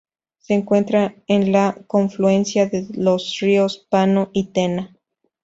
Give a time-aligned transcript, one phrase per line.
[0.39, 4.97] Se encuentra en la confluencia de los ríos Pano y Tena.